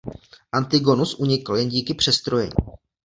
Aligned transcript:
Antigonos 0.59 1.15
unikl 1.19 1.55
jen 1.57 1.69
díky 1.69 1.93
přestrojení. 1.93 2.53